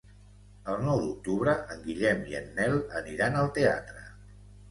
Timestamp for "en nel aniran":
2.41-3.37